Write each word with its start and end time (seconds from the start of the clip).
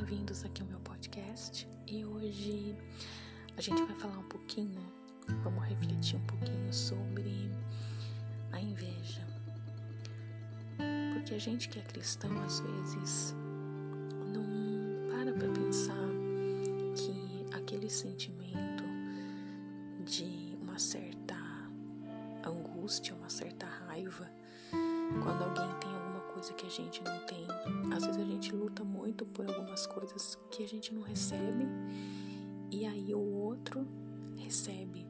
bem-vindos 0.00 0.42
aqui 0.46 0.62
ao 0.62 0.68
meu 0.68 0.80
podcast 0.80 1.68
e 1.86 2.06
hoje 2.06 2.74
a 3.54 3.60
gente 3.60 3.82
vai 3.82 3.94
falar 3.94 4.16
um 4.16 4.28
pouquinho, 4.28 4.80
vamos 5.42 5.62
refletir 5.68 6.16
um 6.16 6.24
pouquinho 6.24 6.72
sobre 6.72 7.52
a 8.50 8.58
inveja. 8.58 9.20
Porque 11.12 11.34
a 11.34 11.38
gente 11.38 11.68
que 11.68 11.78
é 11.78 11.82
cristão 11.82 12.30
às 12.42 12.60
vezes 12.60 13.34
não 14.32 15.10
para 15.10 15.34
para 15.34 15.48
pensar 15.52 16.08
que 16.96 17.54
aquele 17.54 17.90
sentimento 17.90 18.84
de 20.06 20.56
uma 20.62 20.78
certa 20.78 21.36
angústia, 22.42 23.14
uma 23.14 23.28
certa 23.28 23.66
raiva, 23.66 24.30
quando 25.22 25.42
alguém 25.42 25.78
tem 25.78 25.92
alguma 25.92 26.09
coisa 26.40 26.54
que 26.54 26.66
a 26.66 26.70
gente 26.70 27.04
não 27.04 27.18
tem, 27.26 27.46
às 27.94 28.06
vezes 28.06 28.18
a 28.18 28.24
gente 28.24 28.50
luta 28.56 28.82
muito 28.82 29.26
por 29.26 29.46
algumas 29.46 29.86
coisas 29.86 30.38
que 30.50 30.64
a 30.64 30.66
gente 30.66 30.94
não 30.94 31.02
recebe 31.02 31.68
e 32.70 32.86
aí 32.86 33.14
o 33.14 33.20
outro 33.20 33.86
recebe. 34.38 35.06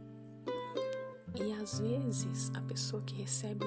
E 1.36 1.52
às 1.52 1.78
vezes 1.78 2.50
a 2.52 2.60
pessoa 2.62 3.00
que 3.02 3.14
recebe 3.14 3.64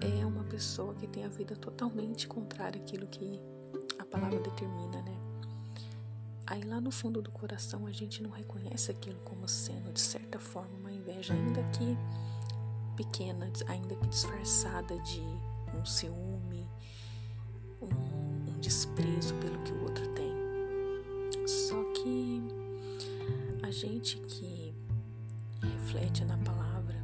é 0.00 0.26
uma 0.26 0.42
pessoa 0.42 0.92
que 0.96 1.06
tem 1.06 1.24
a 1.24 1.28
vida 1.28 1.54
totalmente 1.54 2.26
contrária 2.26 2.80
àquilo 2.80 3.06
que 3.06 3.40
a 4.00 4.04
palavra 4.04 4.40
determina, 4.40 5.00
né? 5.00 5.16
Aí 6.44 6.64
lá 6.64 6.80
no 6.80 6.90
fundo 6.90 7.22
do 7.22 7.30
coração 7.30 7.86
a 7.86 7.92
gente 7.92 8.20
não 8.20 8.30
reconhece 8.30 8.90
aquilo 8.90 9.20
como 9.20 9.48
sendo 9.48 9.92
de 9.92 10.00
certa 10.00 10.40
forma 10.40 10.76
uma 10.76 10.90
inveja, 10.90 11.34
ainda 11.34 11.62
que 11.70 11.96
pequena, 12.96 13.48
ainda 13.68 13.94
que 13.94 14.08
disfarçada 14.08 14.98
de 15.02 15.51
um 15.82 15.86
ciúme, 15.86 16.68
um, 17.80 18.50
um 18.50 18.60
desprezo 18.60 19.34
pelo 19.34 19.58
que 19.64 19.72
o 19.72 19.82
outro 19.82 20.06
tem. 20.14 20.32
Só 21.46 21.82
que 21.92 22.40
a 23.64 23.70
gente 23.70 24.16
que 24.18 24.72
reflete 25.60 26.24
na 26.24 26.38
palavra 26.38 27.02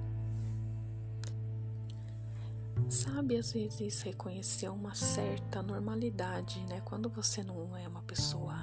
sabe 2.88 3.36
às 3.36 3.52
vezes 3.52 4.00
reconhecer 4.02 4.68
uma 4.68 4.94
certa 4.94 5.60
normalidade, 5.60 6.64
né? 6.68 6.80
Quando 6.84 7.08
você 7.08 7.42
não 7.42 7.76
é 7.76 7.88
uma 7.88 8.02
pessoa 8.02 8.54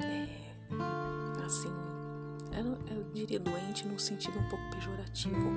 é, 0.00 0.26
assim, 1.44 1.72
eu, 2.52 2.96
eu 2.96 3.04
diria 3.12 3.38
doente 3.38 3.86
no 3.86 3.98
sentido 3.98 4.38
um 4.40 4.48
pouco 4.48 4.70
pejorativo 4.72 5.52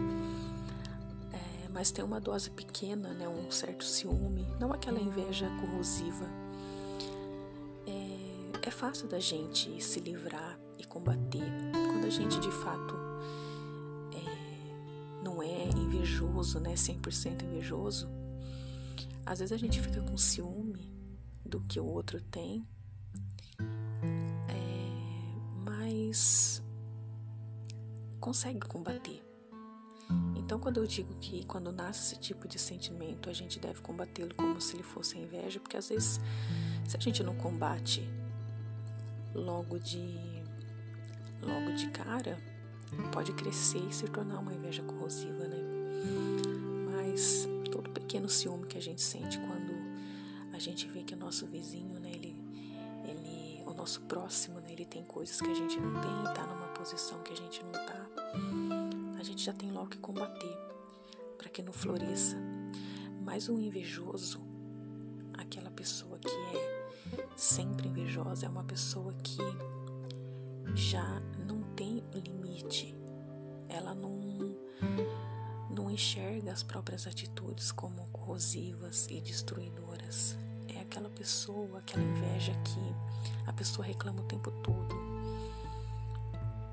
mas 1.75 1.91
tem 1.91 2.05
uma 2.05 2.21
dose 2.21 2.49
pequena, 2.51 3.09
né, 3.13 3.27
um 3.27 3.51
certo 3.51 3.83
ciúme, 3.83 4.47
não 4.57 4.71
aquela 4.71 4.97
inveja 4.97 5.49
corrosiva. 5.59 6.25
É, 7.85 8.69
é 8.69 8.71
fácil 8.71 9.09
da 9.09 9.19
gente 9.19 9.83
se 9.83 9.99
livrar 9.99 10.57
e 10.79 10.85
combater 10.85 11.43
quando 11.73 12.05
a 12.05 12.09
gente 12.09 12.39
de 12.39 12.49
fato 12.49 12.95
é, 14.13 15.21
não 15.21 15.43
é 15.43 15.65
invejoso, 15.65 16.61
né, 16.61 16.75
100% 16.75 17.43
invejoso. 17.43 18.09
Às 19.25 19.39
vezes 19.39 19.51
a 19.51 19.57
gente 19.57 19.81
fica 19.81 20.01
com 20.01 20.17
ciúme 20.17 20.89
do 21.45 21.59
que 21.59 21.77
o 21.77 21.85
outro 21.85 22.21
tem, 22.21 22.65
é, 24.47 25.69
mas 25.69 26.63
consegue 28.21 28.61
combater. 28.61 29.24
Então, 30.35 30.59
quando 30.59 30.77
eu 30.77 30.85
digo 30.85 31.13
que 31.15 31.43
quando 31.45 31.71
nasce 31.71 32.13
esse 32.13 32.21
tipo 32.21 32.47
de 32.47 32.59
sentimento, 32.59 33.29
a 33.29 33.33
gente 33.33 33.59
deve 33.59 33.81
combatê-lo 33.81 34.33
como 34.35 34.61
se 34.61 34.75
ele 34.75 34.83
fosse 34.83 35.17
a 35.17 35.21
inveja, 35.21 35.59
porque 35.59 35.75
às 35.75 35.89
vezes, 35.89 36.19
se 36.87 36.95
a 36.95 36.99
gente 36.99 37.23
não 37.23 37.35
combate 37.35 38.07
logo 39.33 39.79
de 39.79 40.35
logo 41.41 41.75
de 41.75 41.89
cara, 41.89 42.37
pode 43.11 43.33
crescer 43.33 43.79
e 43.79 43.93
se 43.93 44.05
tornar 44.05 44.39
uma 44.39 44.53
inveja 44.53 44.83
corrosiva, 44.83 45.47
né? 45.47 45.57
Mas 46.91 47.47
todo 47.71 47.89
pequeno 47.89 48.29
ciúme 48.29 48.67
que 48.67 48.77
a 48.77 48.81
gente 48.81 49.01
sente 49.01 49.37
quando 49.39 49.73
a 50.53 50.59
gente 50.59 50.87
vê 50.87 51.03
que 51.03 51.13
o 51.13 51.17
nosso 51.17 51.45
vizinho, 51.45 51.99
né, 51.99 52.09
ele, 52.11 52.35
ele, 53.03 53.63
o 53.65 53.73
nosso 53.73 54.01
próximo, 54.01 54.59
né, 54.61 54.71
ele 54.71 54.85
tem 54.85 55.03
coisas 55.03 55.41
que 55.41 55.49
a 55.49 55.53
gente 55.53 55.79
não 55.79 55.93
tem, 55.93 56.33
tá 56.33 56.45
numa 56.45 56.67
posição 56.69 57.21
que 57.23 57.33
a 57.33 57.35
gente 57.35 57.63
não 57.63 57.71
tá 57.71 58.84
gente 59.25 59.43
já 59.43 59.53
tem 59.53 59.71
logo 59.71 59.87
que 59.87 59.97
combater 59.97 60.55
para 61.37 61.49
que 61.49 61.63
não 61.63 61.73
floresça. 61.73 62.37
Mas 63.23 63.49
o 63.49 63.59
invejoso, 63.59 64.39
aquela 65.33 65.71
pessoa 65.71 66.19
que 66.19 66.29
é 66.29 67.27
sempre 67.35 67.87
invejosa, 67.87 68.45
é 68.45 68.49
uma 68.49 68.63
pessoa 68.63 69.11
que 69.23 69.37
já 70.75 71.19
não 71.47 71.63
tem 71.75 72.03
limite. 72.13 72.95
Ela 73.67 73.95
não 73.95 74.23
não 75.71 75.91
enxerga 75.91 76.53
as 76.53 76.63
próprias 76.63 77.05
atitudes 77.07 77.71
como 77.71 78.07
corrosivas 78.09 79.07
e 79.09 79.19
destruidoras. 79.19 80.37
É 80.67 80.79
aquela 80.79 81.09
pessoa, 81.09 81.79
aquela 81.79 82.03
inveja 82.03 82.53
que 82.63 83.49
a 83.49 83.51
pessoa 83.51 83.85
reclama 83.85 84.21
o 84.21 84.25
tempo 84.25 84.51
todo 84.63 84.95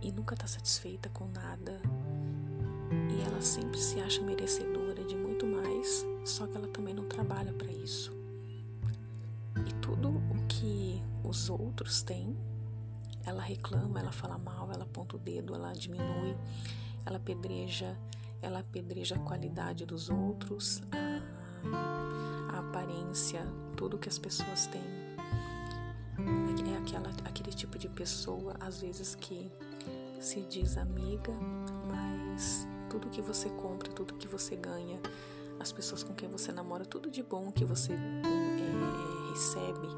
e 0.03 0.13
nunca 0.13 0.35
está 0.35 0.47
satisfeita 0.47 1.09
com 1.09 1.27
nada 1.29 1.81
e 3.11 3.23
ela 3.23 3.41
sempre 3.41 3.79
se 3.81 4.01
acha 4.01 4.23
merecedora 4.23 5.05
de 5.05 5.17
muito 5.17 5.47
mais, 5.47 6.07
só 6.25 6.47
que 6.47 6.57
ela 6.57 6.69
também 6.69 6.95
não 6.95 7.05
trabalha 7.05 7.53
para 7.53 7.71
isso. 7.71 8.13
E 9.67 9.73
tudo 9.81 10.09
o 10.09 10.47
que 10.49 11.03
os 11.25 11.51
outros 11.51 12.03
têm, 12.03 12.37
ela 13.25 13.43
reclama, 13.43 14.01
ela 14.01 14.13
fala 14.13 14.39
mal, 14.39 14.71
ela 14.73 14.85
aponta 14.85 15.17
o 15.17 15.19
dedo, 15.19 15.55
ela 15.55 15.73
diminui, 15.73 16.37
ela 17.05 17.17
apedreja, 17.17 17.97
ela 18.41 18.61
apedreja 18.61 19.15
a 19.15 19.19
qualidade 19.19 19.85
dos 19.85 20.11
outros, 20.11 20.83
a, 20.91 22.57
a 22.57 22.59
aparência, 22.59 23.47
tudo 23.77 23.99
que 23.99 24.09
as 24.09 24.19
pessoas 24.19 24.67
têm. 24.67 24.83
É 26.73 26.77
aquela, 26.77 27.11
aquele 27.25 27.53
tipo 27.53 27.79
de 27.79 27.89
pessoa, 27.89 28.55
às 28.61 28.81
vezes, 28.81 29.15
que 29.15 29.51
se 30.21 30.43
diz 30.43 30.77
amiga, 30.77 31.33
mas 31.89 32.67
tudo 32.93 33.09
que 33.09 33.23
você 33.23 33.49
compra, 33.49 33.91
tudo 33.91 34.13
que 34.15 34.29
você 34.29 34.55
ganha, 34.55 35.01
as 35.59 35.73
pessoas 35.73 36.03
com 36.03 36.15
quem 36.15 36.29
você 36.29 36.53
namora, 36.53 36.85
tudo 36.85 37.11
de 37.11 37.23
bom 37.23 37.51
que 37.51 37.65
você 37.65 37.95
é, 37.95 39.31
recebe 39.31 39.89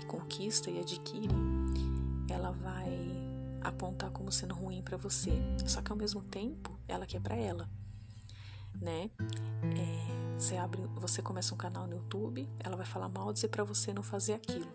e 0.00 0.04
conquista 0.06 0.68
e 0.68 0.80
adquire, 0.80 1.32
ela 2.28 2.50
vai 2.50 2.90
apontar 3.60 4.10
como 4.10 4.32
sendo 4.32 4.52
ruim 4.52 4.82
para 4.82 4.96
você. 4.96 5.30
Só 5.64 5.80
que 5.80 5.92
ao 5.92 5.96
mesmo 5.96 6.22
tempo, 6.22 6.76
ela 6.88 7.06
quer 7.06 7.20
para 7.20 7.36
ela, 7.36 7.70
né? 8.80 9.08
É, 9.62 10.36
você 10.36 10.56
abre, 10.56 10.82
você 10.96 11.22
começa 11.22 11.54
um 11.54 11.56
canal 11.56 11.86
no 11.86 11.94
YouTube, 11.94 12.48
ela 12.58 12.76
vai 12.76 12.86
falar 12.86 13.08
mal, 13.08 13.32
dizer 13.32 13.46
para 13.46 13.62
você 13.62 13.94
não 13.94 14.02
fazer 14.02 14.32
aquilo. 14.32 14.66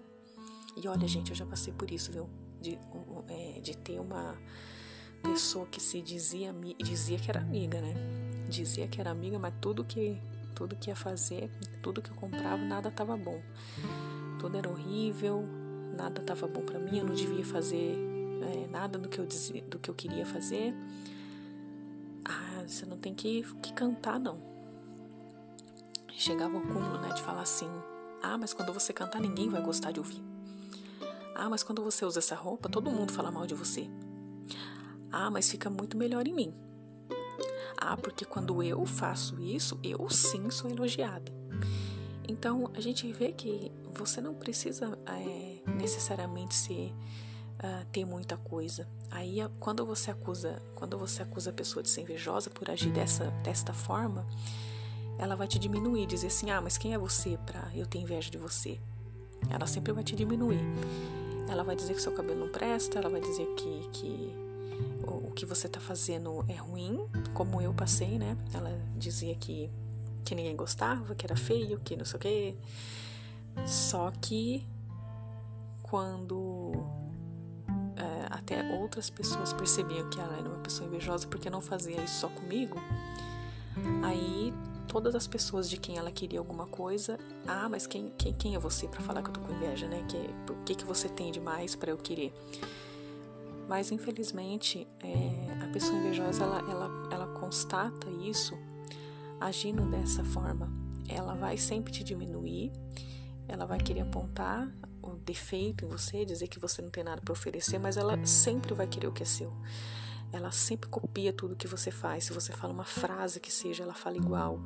E 0.82 0.88
olha, 0.88 1.06
gente, 1.10 1.32
eu 1.32 1.36
já 1.36 1.46
passei 1.46 1.74
por 1.74 1.92
isso, 1.92 2.10
viu? 2.10 2.30
De, 2.62 2.80
é, 3.28 3.60
de 3.60 3.76
ter 3.76 4.00
uma 4.00 4.38
pessoa 5.24 5.66
que 5.66 5.82
se 5.82 6.02
dizia 6.02 6.54
dizia 6.82 7.18
que 7.20 7.30
era 7.30 7.40
amiga, 7.40 7.82
né? 7.82 7.94
Dizia 8.50 8.88
que 8.88 9.00
era 9.00 9.12
amiga, 9.12 9.38
mas 9.38 9.54
tudo 9.60 9.84
que 9.84 10.22
tudo 10.56 10.76
que 10.76 10.90
ia 10.90 10.96
fazer, 10.96 11.52
tudo 11.84 12.02
que 12.02 12.10
eu 12.10 12.16
comprava, 12.16 12.58
nada 12.58 12.90
estava 12.90 13.16
bom. 13.16 13.40
Tudo 14.40 14.58
era 14.58 14.68
horrível, 14.68 15.46
nada 15.96 16.20
estava 16.22 16.48
bom 16.48 16.62
para 16.62 16.80
mim, 16.80 16.98
eu 16.98 17.06
não 17.06 17.14
devia 17.14 17.46
fazer 17.46 17.96
é, 18.42 18.68
nada 18.68 18.98
do 18.98 19.08
que 19.08 19.20
eu 19.20 19.26
dizia, 19.26 19.62
do 19.64 19.78
que 19.78 19.90
eu 19.90 19.94
queria 19.94 20.26
fazer. 20.26 20.74
Ah, 22.26 22.64
você 22.66 22.86
não 22.86 22.98
tem 22.98 23.14
que, 23.14 23.44
que 23.62 23.72
cantar 23.74 24.20
não. 24.20 24.40
Chegava 26.12 26.56
ao 26.58 26.64
cúmulo, 26.64 27.00
né, 27.00 27.14
de 27.14 27.22
falar 27.22 27.42
assim: 27.42 27.70
"Ah, 28.24 28.38
mas 28.38 28.54
quando 28.54 28.74
você 28.74 28.92
cantar 28.92 29.22
ninguém 29.22 29.50
vai 29.50 29.62
gostar 29.62 29.92
de 29.92 30.00
ouvir". 30.00 30.24
Ah, 31.36 31.50
mas 31.52 31.62
quando 31.62 31.84
você 31.84 32.04
usa 32.04 32.18
essa 32.18 32.36
roupa, 32.36 32.68
todo 32.68 32.90
mundo 32.90 33.14
fala 33.14 33.30
mal 33.30 33.46
de 33.46 33.54
você. 33.54 33.88
Ah, 35.12 35.30
mas 35.30 35.50
fica 35.50 35.70
muito 35.70 35.98
melhor 35.98 36.28
em 36.28 36.34
mim. 36.34 36.54
Ah, 37.78 37.96
porque 37.96 38.26
quando 38.26 38.62
eu 38.64 38.86
faço 38.86 39.40
isso, 39.40 39.80
eu 39.84 40.10
sim 40.10 40.50
sou 40.50 40.70
elogiada. 40.70 41.32
Então 42.28 42.70
a 42.74 42.82
gente 42.82 43.12
vê 43.14 43.32
que 43.32 43.72
você 43.94 44.20
não 44.20 44.34
precisa 44.34 44.98
é, 45.06 45.62
necessariamente 45.72 46.54
ser 46.54 46.94
uh, 47.58 47.86
ter 47.92 48.06
muita 48.06 48.38
coisa. 48.38 48.88
Aí 49.10 49.38
quando 49.60 49.86
você 49.86 50.12
acusa, 50.12 50.62
quando 50.76 50.98
você 50.98 51.24
acusa 51.24 51.50
a 51.50 51.54
pessoa 51.54 51.82
de 51.82 51.90
ser 51.90 52.02
invejosa 52.02 52.50
por 52.50 52.70
agir 52.70 52.92
dessa 52.92 53.26
desta 53.44 53.74
forma, 53.74 54.26
ela 55.18 55.36
vai 55.36 55.48
te 55.48 55.58
diminuir, 55.58 56.06
dizer 56.06 56.28
assim: 56.28 56.50
"Ah, 56.50 56.62
mas 56.62 56.78
quem 56.78 56.94
é 56.94 56.98
você 56.98 57.38
para 57.46 57.72
eu 57.74 57.86
ter 57.86 58.00
inveja 58.00 58.30
de 58.30 58.38
você?" 58.38 58.80
Ela 59.50 59.68
sempre 59.68 59.94
vai 59.94 60.04
te 60.04 60.16
diminuir. 60.16 60.60
Ela 61.48 61.64
vai 61.64 61.76
dizer 61.76 61.94
que 61.94 62.02
seu 62.02 62.12
cabelo 62.12 62.40
não 62.40 62.50
presta, 62.50 63.00
ela 63.00 63.10
vai 63.10 63.22
dizer 63.22 63.46
que, 63.56 63.90
que 63.94 64.47
o, 65.04 65.32
que 65.32 65.46
você 65.46 65.68
está 65.68 65.80
fazendo 65.80 66.44
é 66.48 66.56
ruim, 66.56 67.08
como 67.34 67.62
eu 67.62 67.74
passei, 67.74 68.18
né? 68.18 68.38
Ela 68.54 68.78
dizia 68.98 69.36
que, 69.36 69.70
que 70.24 70.36
ninguém 70.36 70.56
gostava, 70.56 71.16
que 71.16 71.26
era 71.26 71.36
feio, 71.36 71.80
que 71.80 71.96
não 71.96 72.06
sei 72.06 72.18
o 72.18 72.20
quê. 72.20 72.56
Só 73.66 74.12
que 74.22 74.66
quando 75.82 76.72
é, 77.96 78.28
até 78.30 78.78
outras 78.80 79.10
pessoas 79.10 79.54
percebiam 79.54 80.10
que 80.10 80.20
ela 80.20 80.36
era 80.38 80.48
uma 80.48 80.60
pessoa 80.60 80.88
invejosa 80.88 81.28
porque 81.28 81.50
não 81.50 81.62
fazia 81.62 82.02
isso 82.02 82.22
só 82.22 82.30
comigo, 82.30 82.78
aí 84.04 84.54
todas 84.88 85.16
as 85.16 85.28
pessoas 85.28 85.70
de 85.70 85.78
quem 85.78 85.98
ela 85.98 86.12
queria 86.12 86.40
alguma 86.40 86.66
coisa, 86.66 87.18
ah, 87.46 87.68
mas 87.70 87.86
quem, 87.86 88.12
quem, 88.18 88.34
quem 88.34 88.56
é 88.56 88.60
você 88.60 88.88
para 88.88 89.02
falar 89.02 89.22
que 89.22 89.30
eu 89.30 89.34
tô 89.34 89.42
com 89.42 89.54
inveja, 89.54 89.88
né? 89.88 90.04
Que, 90.08 90.18
o 90.52 90.64
que, 90.64 90.76
que 90.76 90.86
você 90.86 91.10
tem 91.10 91.32
de 91.32 91.40
mais 91.40 91.76
para 91.76 91.92
eu 91.92 91.98
querer? 91.98 92.34
Mas 93.68 93.92
infelizmente 93.92 94.88
é, 95.04 95.64
a 95.64 95.68
pessoa 95.68 95.98
invejosa 95.98 96.44
ela, 96.44 96.60
ela, 96.60 97.10
ela 97.12 97.28
constata 97.40 98.10
isso 98.10 98.58
agindo 99.40 99.84
dessa 99.90 100.24
forma. 100.24 100.72
Ela 101.08 101.36
vai 101.36 101.58
sempre 101.58 101.92
te 101.92 102.04
diminuir, 102.04 102.72
ela 103.48 103.66
vai 103.66 103.80
querer 103.80 104.02
apontar 104.02 104.72
o 105.02 105.16
defeito 105.16 105.86
em 105.86 105.88
você, 105.88 106.26
dizer 106.26 106.48
que 106.48 106.60
você 106.60 106.82
não 106.82 106.90
tem 106.90 107.04
nada 107.04 107.22
para 107.22 107.32
oferecer, 107.32 107.80
mas 107.80 107.98
ela 107.98 108.24
sempre 108.26 108.74
vai 108.74 108.88
querer 108.88 109.08
o 109.08 109.12
que 109.12 109.24
é 109.24 109.26
seu. 109.26 109.54
Ela 110.32 110.52
sempre 110.52 110.90
copia 110.90 111.32
tudo 111.32 111.56
que 111.56 111.68
você 111.68 111.90
faz. 111.90 112.26
Se 112.26 112.34
você 112.34 112.52
fala 112.52 112.74
uma 112.74 112.84
frase 112.84 113.40
que 113.40 113.52
seja, 113.52 113.84
ela 113.84 113.94
fala 113.94 114.18
igual. 114.18 114.60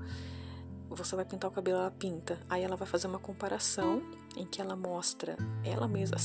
Você 0.89 1.15
vai 1.15 1.23
pintar 1.23 1.49
o 1.49 1.53
cabelo, 1.53 1.77
ela 1.77 1.91
pinta. 1.91 2.39
Aí 2.49 2.63
ela 2.63 2.75
vai 2.75 2.87
fazer 2.87 3.07
uma 3.07 3.19
comparação 3.19 4.01
em 4.35 4.45
que 4.45 4.59
ela 4.59 4.75
mostra, 4.75 5.37
ela 5.63 5.87
mesma, 5.87 6.17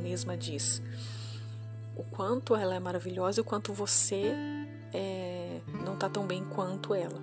mesma 0.00 0.36
diz 0.36 0.80
o 1.96 2.04
quanto 2.04 2.54
ela 2.54 2.74
é 2.74 2.80
maravilhosa 2.80 3.40
e 3.40 3.42
o 3.42 3.44
quanto 3.44 3.72
você 3.72 4.32
é, 4.92 5.60
não 5.84 5.94
está 5.94 6.08
tão 6.08 6.26
bem 6.26 6.44
quanto 6.44 6.94
ela. 6.94 7.20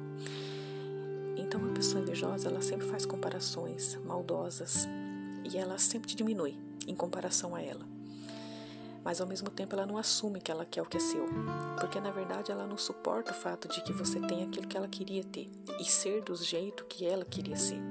Então, 1.35 1.59
uma 1.59 1.73
pessoa 1.73 2.01
invejosa, 2.01 2.49
ela 2.49 2.61
sempre 2.61 2.87
faz 2.87 3.05
comparações 3.05 3.97
maldosas 4.05 4.87
e 5.43 5.57
ela 5.57 5.77
sempre 5.77 6.09
te 6.09 6.15
diminui 6.15 6.57
em 6.87 6.95
comparação 6.95 7.55
a 7.55 7.61
ela 7.61 7.91
mas 9.03 9.19
ao 9.19 9.27
mesmo 9.27 9.49
tempo 9.49 9.75
ela 9.75 9.85
não 9.85 9.97
assume 9.97 10.39
que 10.39 10.51
ela 10.51 10.65
quer 10.65 10.81
o 10.81 10.85
que 10.85 10.97
é 10.97 10.99
seu, 10.99 11.25
porque 11.79 11.99
na 11.99 12.11
verdade 12.11 12.51
ela 12.51 12.67
não 12.67 12.77
suporta 12.77 13.31
o 13.31 13.35
fato 13.35 13.67
de 13.67 13.81
que 13.81 13.91
você 13.91 14.19
tem 14.19 14.43
aquilo 14.43 14.67
que 14.67 14.77
ela 14.77 14.87
queria 14.87 15.23
ter 15.23 15.49
e 15.79 15.85
ser 15.85 16.21
do 16.21 16.35
jeito 16.35 16.85
que 16.85 17.05
ela 17.05 17.25
queria 17.25 17.55
ser. 17.55 17.81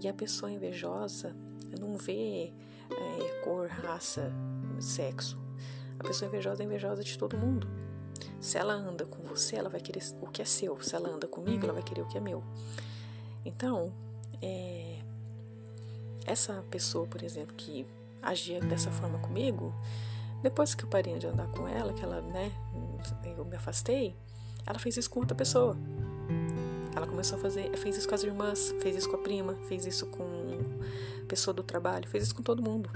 E 0.00 0.08
a 0.08 0.14
pessoa 0.14 0.50
invejosa 0.50 1.34
não 1.78 1.96
vê 1.96 2.52
é, 2.90 3.40
cor, 3.42 3.68
raça, 3.68 4.32
sexo. 4.80 5.36
Pessoa 6.06 6.28
invejosa 6.28 6.62
é 6.62 6.66
invejosa 6.66 7.02
de 7.02 7.18
todo 7.18 7.36
mundo. 7.36 7.66
Se 8.40 8.58
ela 8.58 8.74
anda 8.74 9.06
com 9.06 9.22
você, 9.22 9.56
ela 9.56 9.68
vai 9.68 9.80
querer 9.80 10.02
o 10.20 10.26
que 10.26 10.42
é 10.42 10.44
seu. 10.44 10.80
Se 10.82 10.94
ela 10.94 11.08
anda 11.08 11.26
comigo, 11.26 11.64
ela 11.64 11.72
vai 11.72 11.82
querer 11.82 12.02
o 12.02 12.06
que 12.06 12.18
é 12.18 12.20
meu. 12.20 12.42
Então, 13.44 13.92
é, 14.40 14.98
essa 16.26 16.62
pessoa, 16.70 17.06
por 17.06 17.22
exemplo, 17.22 17.54
que 17.54 17.86
agia 18.22 18.60
dessa 18.60 18.90
forma 18.90 19.18
comigo, 19.18 19.74
depois 20.42 20.74
que 20.74 20.84
eu 20.84 20.88
parei 20.88 21.18
de 21.18 21.26
andar 21.26 21.48
com 21.48 21.66
ela, 21.66 21.92
que 21.92 22.02
ela, 22.02 22.20
né, 22.20 22.52
eu 23.36 23.44
me 23.44 23.56
afastei, 23.56 24.14
ela 24.66 24.78
fez 24.78 24.96
isso 24.96 25.10
com 25.10 25.20
outra 25.20 25.34
pessoa. 25.34 25.76
Ela 26.94 27.06
começou 27.06 27.38
a 27.38 27.40
fazer, 27.40 27.76
fez 27.76 27.96
isso 27.96 28.08
com 28.08 28.14
as 28.14 28.22
irmãs, 28.22 28.74
fez 28.80 28.96
isso 28.96 29.10
com 29.10 29.16
a 29.16 29.20
prima, 29.20 29.54
fez 29.68 29.84
isso 29.84 30.06
com 30.06 30.22
a 31.22 31.26
pessoa 31.26 31.52
do 31.52 31.62
trabalho, 31.62 32.08
fez 32.08 32.24
isso 32.24 32.34
com 32.34 32.42
todo 32.42 32.62
mundo. 32.62 32.90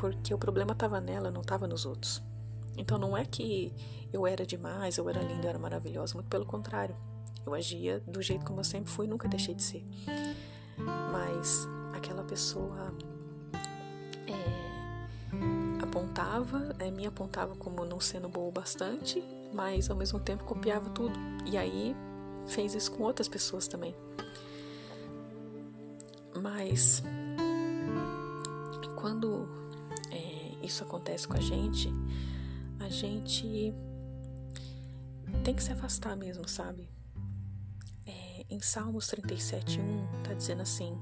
Porque 0.00 0.32
o 0.32 0.38
problema 0.38 0.72
estava 0.72 0.98
nela, 0.98 1.30
não 1.30 1.42
estava 1.42 1.66
nos 1.66 1.84
outros. 1.84 2.22
Então 2.74 2.96
não 2.96 3.14
é 3.14 3.26
que 3.26 3.70
eu 4.10 4.26
era 4.26 4.46
demais, 4.46 4.96
eu 4.96 5.06
era 5.10 5.20
linda, 5.20 5.44
eu 5.44 5.50
era 5.50 5.58
maravilhosa, 5.58 6.14
muito 6.14 6.28
pelo 6.28 6.46
contrário. 6.46 6.96
Eu 7.44 7.52
agia 7.52 8.00
do 8.06 8.22
jeito 8.22 8.42
como 8.46 8.60
eu 8.60 8.64
sempre 8.64 8.90
fui, 8.90 9.06
nunca 9.06 9.28
deixei 9.28 9.54
de 9.54 9.62
ser. 9.62 9.84
Mas 11.12 11.68
aquela 11.94 12.22
pessoa 12.22 12.94
é, 14.26 15.82
apontava, 15.82 16.74
é, 16.78 16.90
me 16.90 17.04
apontava 17.04 17.54
como 17.54 17.84
não 17.84 18.00
sendo 18.00 18.26
boa 18.26 18.48
o 18.48 18.50
bastante, 18.52 19.22
mas 19.52 19.90
ao 19.90 19.96
mesmo 19.96 20.18
tempo 20.18 20.44
copiava 20.44 20.88
tudo. 20.88 21.18
E 21.44 21.58
aí 21.58 21.94
fez 22.46 22.74
isso 22.74 22.90
com 22.92 23.02
outras 23.02 23.28
pessoas 23.28 23.68
também. 23.68 23.94
Mas 26.40 27.02
quando 28.96 29.60
isso 30.62 30.84
acontece 30.84 31.26
com 31.26 31.36
a 31.36 31.40
gente, 31.40 31.92
a 32.78 32.88
gente 32.88 33.74
tem 35.44 35.54
que 35.54 35.62
se 35.62 35.72
afastar 35.72 36.16
mesmo, 36.16 36.48
sabe? 36.48 36.88
É, 38.06 38.44
em 38.48 38.60
Salmos 38.60 39.06
37, 39.08 39.80
1, 39.80 40.22
tá 40.22 40.34
dizendo 40.34 40.62
assim: 40.62 40.96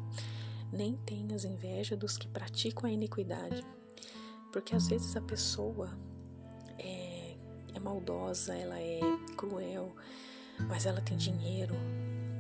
nem 0.73 0.97
tenhas 0.97 1.45
inveja 1.45 1.97
dos 1.97 2.17
que 2.17 2.29
praticam 2.29 2.89
a 2.89 2.93
iniquidade, 2.93 3.65
porque 4.53 4.75
às 4.75 4.89
vezes 4.89 5.17
a 5.17 5.21
pessoa 5.21 5.97
é, 6.79 7.37
é 7.75 7.81
maldosa, 7.81 8.55
ela 8.55 8.79
é 8.79 9.01
cruel, 9.37 9.95
mas 10.69 10.87
ela 10.87 11.01
tem 11.01 11.17
dinheiro, 11.17 11.75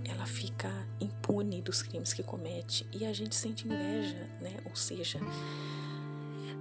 ela 0.04 0.26
fica 0.26 0.70
impune 1.00 1.62
dos 1.62 1.82
crimes 1.82 2.12
que 2.12 2.22
comete 2.22 2.86
e 2.92 3.04
a 3.04 3.12
gente 3.12 3.34
sente 3.34 3.66
inveja, 3.66 4.28
né? 4.40 4.56
Ou 4.66 4.74
seja, 4.76 5.20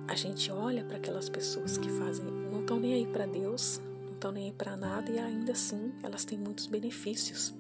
a 0.08 0.16
gente 0.16 0.52
olha 0.52 0.84
para 0.84 0.98
aquelas 0.98 1.30
pessoas 1.30 1.78
que 1.78 1.90
fazem, 1.90 2.26
não 2.26 2.62
estão 2.62 2.80
nem 2.80 2.94
aí 2.94 3.06
para 3.06 3.26
Deus, 3.26 3.82
não 4.06 4.14
estão 4.14 4.32
nem 4.32 4.46
aí 4.46 4.52
para 4.54 4.78
nada 4.78 5.12
e 5.12 5.20
ainda 5.20 5.52
assim 5.52 5.94
elas 6.02 6.24
têm 6.24 6.38
muitos 6.38 6.68
benefícios. 6.68 7.54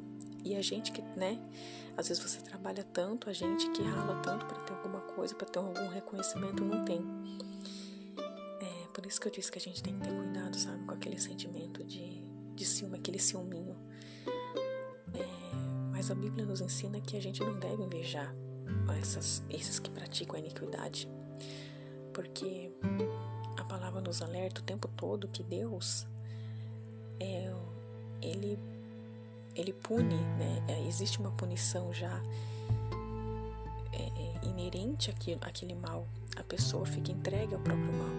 E 0.43 0.55
a 0.55 0.61
gente 0.61 0.91
que, 0.91 1.01
né? 1.17 1.39
Às 1.97 2.07
vezes 2.07 2.23
você 2.23 2.39
trabalha 2.39 2.83
tanto, 2.83 3.29
a 3.29 3.33
gente 3.33 3.69
que 3.71 3.81
rala 3.81 4.21
tanto 4.21 4.45
para 4.45 4.59
ter 4.59 4.73
alguma 4.73 5.01
coisa, 5.01 5.35
para 5.35 5.47
ter 5.47 5.59
algum 5.59 5.89
reconhecimento, 5.89 6.63
não 6.63 6.85
tem. 6.85 7.01
É 8.61 8.87
por 8.93 9.05
isso 9.05 9.19
que 9.19 9.27
eu 9.27 9.31
disse 9.31 9.51
que 9.51 9.57
a 9.57 9.61
gente 9.61 9.83
tem 9.83 9.97
que 9.97 10.07
ter 10.07 10.15
cuidado, 10.15 10.55
sabe, 10.55 10.85
com 10.85 10.93
aquele 10.93 11.19
sentimento 11.19 11.83
de, 11.83 12.21
de 12.55 12.65
ciúme, 12.65 12.97
aquele 12.97 13.19
ciúminho. 13.19 13.75
É, 15.13 15.25
mas 15.91 16.09
a 16.11 16.15
Bíblia 16.15 16.45
nos 16.45 16.61
ensina 16.61 17.01
que 17.01 17.17
a 17.17 17.21
gente 17.21 17.41
não 17.41 17.59
deve 17.59 17.83
invejar 17.83 18.33
essas, 19.01 19.43
esses 19.49 19.79
que 19.79 19.89
praticam 19.89 20.35
a 20.35 20.39
iniquidade, 20.39 21.09
porque 22.17 22.71
a 23.57 23.63
palavra 23.63 24.01
nos 24.01 24.23
alerta 24.23 24.59
o 24.59 24.63
tempo 24.63 24.87
todo 24.97 25.27
que 25.27 25.43
Deus 25.43 26.07
é, 27.19 27.53
ele 28.19 28.57
ele 29.55 29.71
pune, 29.71 30.15
né? 30.15 30.65
É, 30.67 30.87
existe 30.87 31.19
uma 31.19 31.31
punição 31.31 31.93
já 31.93 32.19
é, 33.93 34.01
é, 34.01 34.45
inerente 34.47 35.11
àquilo, 35.11 35.39
àquele 35.43 35.75
mal. 35.75 36.07
A 36.35 36.43
pessoa 36.43 36.87
fica 36.87 37.11
entregue 37.11 37.53
ao 37.53 37.61
próprio 37.61 37.93
mal. 37.93 38.15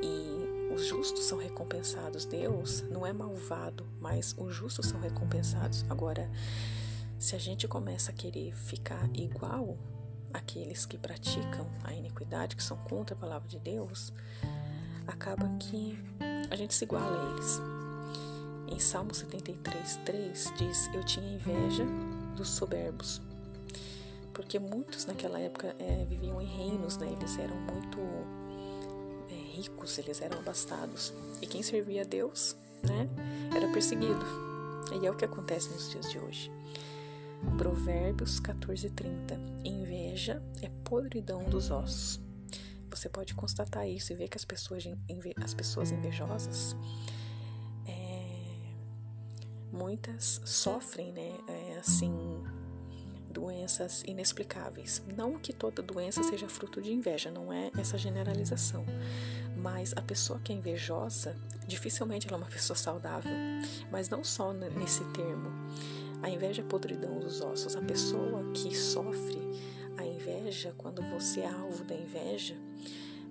E 0.00 0.72
os 0.72 0.86
justos 0.86 1.24
são 1.24 1.38
recompensados. 1.38 2.24
Deus 2.24 2.82
não 2.82 3.04
é 3.04 3.12
malvado, 3.12 3.84
mas 4.00 4.32
os 4.38 4.54
justos 4.54 4.86
são 4.86 5.00
recompensados. 5.00 5.84
Agora, 5.90 6.30
se 7.18 7.34
a 7.34 7.38
gente 7.38 7.66
começa 7.66 8.12
a 8.12 8.14
querer 8.14 8.54
ficar 8.54 9.08
igual 9.14 9.76
àqueles 10.32 10.86
que 10.86 10.98
praticam 10.98 11.66
a 11.84 11.92
iniquidade, 11.92 12.56
que 12.56 12.62
são 12.62 12.76
contra 12.76 13.14
a 13.14 13.18
palavra 13.18 13.48
de 13.48 13.58
Deus, 13.58 14.12
acaba 15.06 15.48
que 15.58 15.98
a 16.50 16.56
gente 16.56 16.74
se 16.74 16.84
iguala 16.84 17.16
a 17.16 17.32
eles. 17.32 17.60
Em 18.68 18.78
Salmo 18.78 19.14
73, 19.14 19.96
3 20.04 20.52
diz: 20.56 20.90
Eu 20.94 21.04
tinha 21.04 21.34
inveja 21.34 21.84
dos 22.36 22.48
soberbos. 22.48 23.20
Porque 24.32 24.58
muitos 24.58 25.06
naquela 25.06 25.38
época 25.38 25.74
é, 25.78 26.04
viviam 26.08 26.40
em 26.40 26.46
reinos, 26.46 26.96
né? 26.96 27.12
eles 27.12 27.38
eram 27.38 27.56
muito 27.56 27.98
é, 29.28 29.34
ricos, 29.56 29.98
eles 29.98 30.22
eram 30.22 30.38
abastados. 30.38 31.12
E 31.42 31.46
quem 31.46 31.62
servia 31.62 32.02
a 32.02 32.04
Deus 32.04 32.56
né, 32.82 33.08
era 33.54 33.68
perseguido. 33.72 34.24
E 35.00 35.06
é 35.06 35.10
o 35.10 35.14
que 35.14 35.24
acontece 35.24 35.68
nos 35.70 35.90
dias 35.90 36.10
de 36.10 36.18
hoje. 36.18 36.50
Provérbios 37.56 38.40
14:30. 38.40 39.38
Inveja 39.64 40.42
é 40.62 40.68
podridão 40.84 41.42
dos 41.44 41.70
ossos. 41.70 42.20
Você 42.90 43.08
pode 43.08 43.34
constatar 43.34 43.88
isso 43.88 44.12
e 44.12 44.16
ver 44.16 44.28
que 44.28 44.36
as 44.36 44.44
pessoas, 44.44 44.84
as 45.42 45.54
pessoas 45.54 45.92
invejosas 45.92 46.76
muitas 49.80 50.40
sofrem, 50.44 51.12
né, 51.12 51.32
é, 51.48 51.78
assim, 51.78 52.12
doenças 53.30 54.02
inexplicáveis. 54.06 55.02
Não 55.16 55.38
que 55.38 55.52
toda 55.52 55.82
doença 55.82 56.22
seja 56.22 56.48
fruto 56.48 56.82
de 56.82 56.92
inveja, 56.92 57.30
não 57.30 57.52
é 57.52 57.70
essa 57.78 57.96
generalização. 57.96 58.84
Mas 59.56 59.92
a 59.96 60.02
pessoa 60.02 60.40
que 60.40 60.52
é 60.52 60.56
invejosa, 60.56 61.36
dificilmente 61.66 62.26
ela 62.26 62.36
é 62.36 62.40
uma 62.40 62.50
pessoa 62.50 62.76
saudável. 62.76 63.32
Mas 63.90 64.08
não 64.08 64.24
só 64.24 64.52
nesse 64.52 65.04
termo. 65.12 65.50
A 66.22 66.28
inveja 66.28 66.62
é 66.62 66.64
podridão 66.64 67.18
dos 67.18 67.40
ossos. 67.40 67.76
A 67.76 67.82
pessoa 67.82 68.50
que 68.52 68.74
sofre 68.76 69.38
a 69.96 70.04
inveja, 70.04 70.74
quando 70.76 71.02
você 71.02 71.40
é 71.40 71.48
alvo 71.48 71.84
da 71.84 71.94
inveja, 71.94 72.56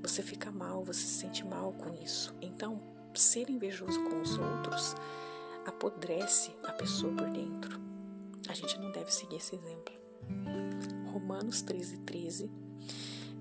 você 0.01 0.21
fica 0.21 0.51
mal, 0.51 0.83
você 0.83 1.01
se 1.01 1.19
sente 1.19 1.45
mal 1.45 1.73
com 1.73 1.93
isso. 2.01 2.33
Então, 2.41 2.81
ser 3.13 3.49
invejoso 3.49 3.99
com 4.05 4.21
os 4.21 4.37
outros 4.37 4.95
apodrece 5.65 6.51
a 6.63 6.71
pessoa 6.71 7.13
por 7.13 7.29
dentro. 7.29 7.79
A 8.47 8.53
gente 8.53 8.79
não 8.79 8.91
deve 8.91 9.13
seguir 9.13 9.35
esse 9.35 9.55
exemplo. 9.55 9.93
Romanos 11.11 11.61
13, 11.61 11.97
13 11.99 12.49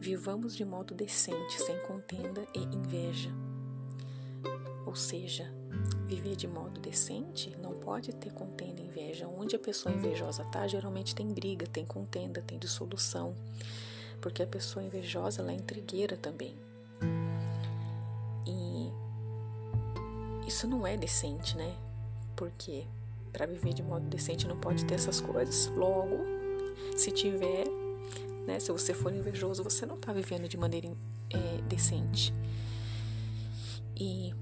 Vivamos 0.01 0.55
de 0.55 0.65
modo 0.65 0.95
decente, 0.95 1.61
sem 1.61 1.77
contenda 1.81 2.47
e 2.55 2.61
inveja. 2.61 3.31
Ou 4.87 4.95
seja, 4.95 5.53
viver 6.07 6.37
de 6.37 6.47
modo 6.47 6.81
decente 6.81 7.55
não 7.63 7.75
pode 7.75 8.13
ter 8.15 8.33
contenda 8.33 8.81
e 8.81 8.87
inveja. 8.87 9.29
Onde 9.29 9.57
a 9.57 9.59
pessoa 9.59 9.95
invejosa 9.95 10.43
está, 10.43 10.67
geralmente 10.67 11.15
tem 11.15 11.27
briga, 11.29 11.67
tem 11.67 11.85
contenda, 11.85 12.43
tem 12.43 12.59
dissolução. 12.59 13.35
Porque 14.21 14.43
a 14.43 14.47
pessoa 14.47 14.85
invejosa 14.85 15.43
ela 15.43 15.53
é 15.53 15.55
intrigueira 15.55 16.17
também. 16.17 16.57
E 18.47 18.91
isso 20.49 20.67
não 20.67 20.87
é 20.87 20.97
decente, 20.97 21.57
né? 21.57 21.77
Porque 22.35 22.85
para 23.33 23.47
viver 23.47 23.75
de 23.75 23.83
modo 23.83 24.07
decente 24.07 24.49
não 24.49 24.59
pode 24.59 24.85
ter 24.85 24.95
essas 24.95 25.21
coisas. 25.21 25.67
Logo, 25.77 26.19
se 26.97 27.11
tiver, 27.11 27.67
né, 28.47 28.59
se 28.59 28.73
você 28.73 28.95
for 28.95 29.13
invejoso, 29.13 29.63
você 29.63 29.85
não 29.85 29.97
está 29.97 30.13
vivendo 30.13 30.49
de 30.49 30.57
maneira 30.57 30.89
é, 31.31 31.63
decente. 31.69 32.33
E 33.95 34.35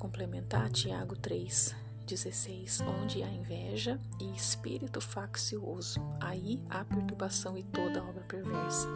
complementar, 0.00 0.70
Tiago 0.70 1.14
3, 1.14 1.76
16, 2.06 2.80
onde 2.80 3.22
há 3.22 3.28
inveja 3.28 4.00
e 4.18 4.34
espírito 4.34 4.98
faccioso, 4.98 6.00
aí 6.18 6.58
há 6.70 6.82
perturbação 6.82 7.56
e 7.56 7.62
toda 7.62 8.02
obra 8.02 8.24
perversa. 8.24 8.88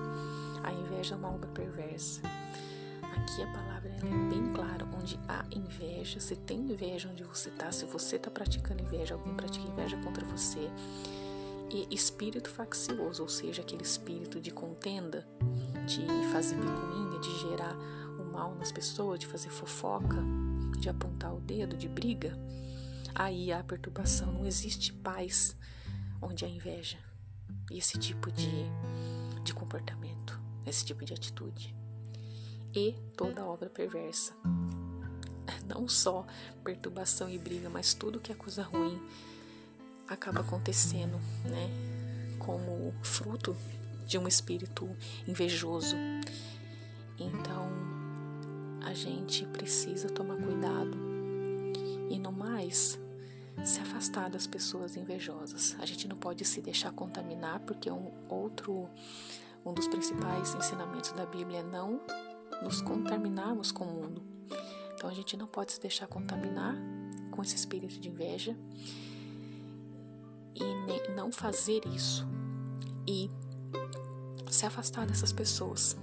A 0.62 0.72
inveja 0.72 1.14
é 1.14 1.18
uma 1.18 1.28
obra 1.28 1.50
perversa. 1.50 2.22
Aqui 3.02 3.42
a 3.42 3.52
palavra 3.52 3.90
é 3.90 4.30
bem 4.30 4.50
clara, 4.54 4.88
onde 4.96 5.20
há 5.28 5.44
inveja, 5.54 6.18
se 6.20 6.34
tem 6.36 6.58
inveja 6.58 7.10
onde 7.10 7.22
você 7.22 7.50
está, 7.50 7.70
se 7.70 7.84
você 7.84 8.16
está 8.16 8.30
praticando 8.30 8.82
inveja, 8.82 9.14
alguém 9.14 9.34
pratica 9.34 9.68
inveja 9.68 9.98
contra 9.98 10.24
você, 10.24 10.70
e 11.70 11.86
espírito 11.94 12.48
faccioso, 12.48 13.22
ou 13.22 13.28
seja, 13.28 13.60
aquele 13.60 13.82
espírito 13.82 14.40
de 14.40 14.50
contenda, 14.50 15.26
de 15.86 16.06
fazer 16.32 16.56
picuinha, 16.56 17.20
de 17.20 17.38
gerar 17.40 17.76
o 18.18 18.24
mal 18.24 18.54
nas 18.54 18.72
pessoas, 18.72 19.20
de 19.20 19.26
fazer 19.26 19.50
fofoca, 19.50 20.24
de 20.84 20.90
apontar 20.90 21.34
o 21.34 21.40
dedo, 21.40 21.78
de 21.78 21.88
briga, 21.88 22.38
aí 23.14 23.50
há 23.50 23.64
perturbação, 23.64 24.30
não 24.30 24.46
existe 24.46 24.92
paz 24.92 25.56
onde 26.20 26.44
há 26.44 26.48
inveja. 26.48 26.98
Esse 27.70 27.98
tipo 27.98 28.30
de, 28.30 28.50
de 29.42 29.54
comportamento, 29.54 30.38
esse 30.66 30.84
tipo 30.84 31.02
de 31.02 31.14
atitude. 31.14 31.74
E 32.74 32.92
toda 33.16 33.46
obra 33.46 33.70
perversa. 33.70 34.34
Não 35.66 35.88
só 35.88 36.26
perturbação 36.62 37.30
e 37.30 37.38
briga, 37.38 37.70
mas 37.70 37.94
tudo 37.94 38.20
que 38.20 38.30
é 38.30 38.34
coisa 38.34 38.62
ruim 38.62 39.00
acaba 40.06 40.40
acontecendo, 40.40 41.18
né? 41.44 41.70
Como 42.38 42.92
fruto 43.02 43.56
de 44.06 44.18
um 44.18 44.28
espírito 44.28 44.94
invejoso. 45.26 45.96
Então, 47.18 47.83
a 48.84 48.92
gente 48.92 49.46
precisa 49.46 50.08
tomar 50.08 50.36
cuidado 50.36 50.96
e 52.10 52.18
no 52.18 52.30
mais 52.30 52.98
se 53.64 53.80
afastar 53.80 54.28
das 54.28 54.46
pessoas 54.46 54.96
invejosas. 54.96 55.74
A 55.78 55.86
gente 55.86 56.06
não 56.06 56.16
pode 56.16 56.44
se 56.44 56.60
deixar 56.60 56.92
contaminar 56.92 57.60
porque 57.60 57.90
um 57.90 58.12
outro 58.28 58.88
um 59.64 59.72
dos 59.72 59.88
principais 59.88 60.54
ensinamentos 60.54 61.12
da 61.12 61.24
Bíblia 61.24 61.60
é 61.60 61.62
não 61.62 62.00
nos 62.62 62.82
contaminarmos 62.82 63.72
com 63.72 63.84
o 63.84 63.92
mundo. 63.92 64.22
Então 64.94 65.08
a 65.08 65.14
gente 65.14 65.36
não 65.36 65.46
pode 65.46 65.72
se 65.72 65.80
deixar 65.80 66.06
contaminar 66.06 66.76
com 67.30 67.42
esse 67.42 67.56
espírito 67.56 67.98
de 67.98 68.08
inveja 68.08 68.56
e 70.54 71.10
não 71.16 71.32
fazer 71.32 71.80
isso 71.86 72.26
e 73.06 73.30
se 74.50 74.66
afastar 74.66 75.06
dessas 75.06 75.32
pessoas 75.32 75.96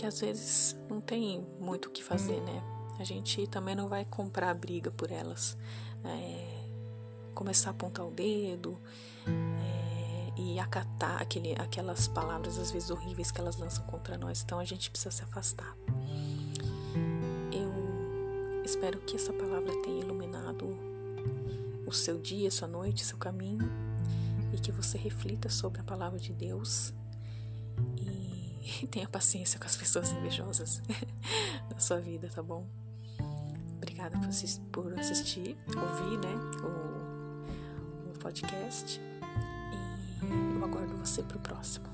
que 0.00 0.06
às 0.06 0.18
vezes 0.18 0.74
não 0.88 0.98
tem 0.98 1.46
muito 1.60 1.88
o 1.88 1.90
que 1.90 2.02
fazer, 2.02 2.40
né? 2.40 2.62
A 2.98 3.04
gente 3.04 3.46
também 3.48 3.74
não 3.74 3.86
vai 3.86 4.06
comprar 4.06 4.54
briga 4.54 4.90
por 4.90 5.10
elas, 5.10 5.58
é, 6.02 6.64
começar 7.34 7.68
a 7.68 7.72
apontar 7.72 8.06
o 8.06 8.10
dedo 8.10 8.80
é, 9.26 10.40
e 10.40 10.58
acatar 10.58 11.20
aquele, 11.20 11.52
aquelas 11.60 12.08
palavras 12.08 12.56
às 12.56 12.70
vezes 12.70 12.88
horríveis 12.88 13.30
que 13.30 13.42
elas 13.42 13.58
lançam 13.58 13.84
contra 13.84 14.16
nós. 14.16 14.40
Então 14.42 14.58
a 14.58 14.64
gente 14.64 14.90
precisa 14.90 15.10
se 15.10 15.22
afastar. 15.22 15.76
Eu 17.52 18.64
espero 18.64 19.00
que 19.00 19.16
essa 19.16 19.34
palavra 19.34 19.70
tenha 19.82 20.00
iluminado 20.00 20.78
o 21.86 21.92
seu 21.92 22.18
dia, 22.18 22.50
sua 22.50 22.68
noite, 22.68 23.04
seu 23.04 23.18
caminho 23.18 23.70
e 24.50 24.58
que 24.58 24.72
você 24.72 24.96
reflita 24.96 25.50
sobre 25.50 25.82
a 25.82 25.84
palavra 25.84 26.18
de 26.18 26.32
Deus 26.32 26.94
e 28.60 28.86
tenha 28.88 29.08
paciência 29.08 29.58
com 29.58 29.66
as 29.66 29.76
pessoas 29.76 30.10
invejosas 30.12 30.82
na 31.70 31.78
sua 31.78 32.00
vida, 32.00 32.28
tá 32.28 32.42
bom? 32.42 32.66
Obrigada 33.76 34.18
por 34.18 34.28
assistir, 34.28 34.60
por 34.72 34.98
assistir 34.98 35.56
ouvir, 35.68 36.18
né, 36.18 36.34
o, 36.62 38.10
o 38.10 38.18
podcast 38.18 39.00
e 40.22 40.56
eu 40.56 40.64
aguardo 40.64 40.96
você 40.96 41.22
pro 41.22 41.38
próximo. 41.38 41.86